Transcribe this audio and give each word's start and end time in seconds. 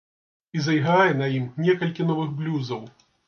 І 0.59 0.63
зайграе 0.67 1.11
на 1.19 1.27
ім 1.41 1.45
некалькі 1.67 2.09
новых 2.13 2.33
блюзаў. 2.39 2.81